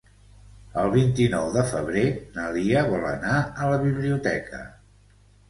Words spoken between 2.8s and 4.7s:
vol anar a la biblioteca.